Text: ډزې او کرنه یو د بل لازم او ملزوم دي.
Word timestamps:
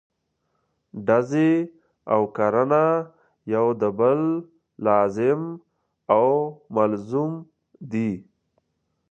ډزې 1.07 1.51
او 2.13 2.21
کرنه 2.35 2.85
یو 3.53 3.65
د 3.81 3.83
بل 3.99 4.19
لازم 4.85 5.41
او 6.15 6.27
ملزوم 6.75 7.33
دي. 7.91 8.11